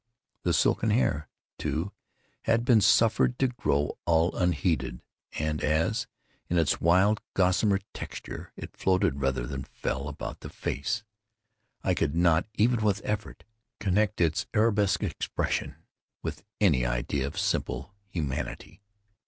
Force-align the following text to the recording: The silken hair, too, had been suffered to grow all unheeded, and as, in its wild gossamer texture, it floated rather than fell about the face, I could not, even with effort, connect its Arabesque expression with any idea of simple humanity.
The 0.41 0.51
silken 0.53 0.89
hair, 0.89 1.29
too, 1.59 1.91
had 2.45 2.65
been 2.65 2.81
suffered 2.81 3.37
to 3.37 3.49
grow 3.49 3.99
all 4.07 4.35
unheeded, 4.35 5.03
and 5.37 5.63
as, 5.63 6.07
in 6.49 6.57
its 6.57 6.81
wild 6.81 7.21
gossamer 7.35 7.81
texture, 7.93 8.51
it 8.55 8.75
floated 8.75 9.21
rather 9.21 9.45
than 9.45 9.63
fell 9.63 10.07
about 10.07 10.39
the 10.39 10.49
face, 10.49 11.03
I 11.83 11.93
could 11.93 12.15
not, 12.15 12.47
even 12.55 12.81
with 12.83 13.01
effort, 13.03 13.43
connect 13.79 14.19
its 14.19 14.47
Arabesque 14.55 15.03
expression 15.03 15.75
with 16.23 16.41
any 16.59 16.83
idea 16.83 17.27
of 17.27 17.37
simple 17.37 17.93
humanity. 18.09 18.81